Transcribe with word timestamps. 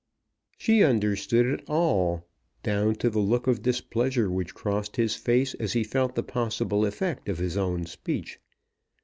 She 0.57 0.81
understood 0.83 1.45
it 1.45 1.63
all, 1.69 2.25
down 2.63 2.95
to 2.95 3.09
the 3.11 3.19
look 3.19 3.45
of 3.45 3.61
displeasure 3.61 4.31
which 4.31 4.55
crossed 4.55 4.95
his 4.95 5.13
face 5.13 5.53
as 5.53 5.73
he 5.73 5.83
felt 5.83 6.15
the 6.15 6.23
possible 6.23 6.87
effect 6.87 7.29
of 7.29 7.37
his 7.37 7.55
own 7.55 7.85
speech. 7.85 8.39